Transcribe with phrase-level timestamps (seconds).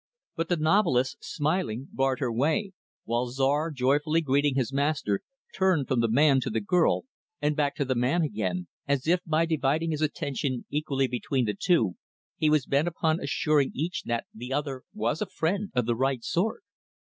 [0.35, 2.71] But the novelist, smiling barred her way;
[3.03, 5.21] while Czar, joyfully greeting his master,
[5.53, 7.03] turned from the man to the girl
[7.39, 11.53] and back to the man again, as if, by dividing his attention equally between the
[11.53, 11.97] two,
[12.35, 16.23] he was bent upon assuring each that the other was a friend of the right
[16.23, 16.63] sort.